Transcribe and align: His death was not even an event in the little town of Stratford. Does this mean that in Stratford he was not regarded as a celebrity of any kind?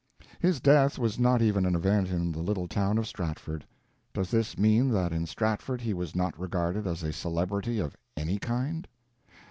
His 0.39 0.59
death 0.59 0.97
was 0.97 1.19
not 1.19 1.43
even 1.43 1.63
an 1.63 1.75
event 1.75 2.09
in 2.09 2.31
the 2.31 2.41
little 2.41 2.67
town 2.67 2.97
of 2.97 3.05
Stratford. 3.05 3.63
Does 4.13 4.31
this 4.31 4.57
mean 4.57 4.89
that 4.89 5.13
in 5.13 5.27
Stratford 5.27 5.79
he 5.79 5.93
was 5.93 6.15
not 6.15 6.35
regarded 6.39 6.87
as 6.87 7.03
a 7.03 7.13
celebrity 7.13 7.77
of 7.77 7.95
any 8.17 8.39
kind? 8.39 8.87